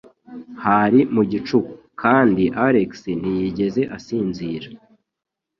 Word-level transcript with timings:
Hari 0.63 0.99
mu 1.13 1.23
gicuku, 1.31 1.73
kandi 2.01 2.43
Alex 2.67 2.91
ntiyigeze 3.19 3.81
asinzira. 3.97 4.67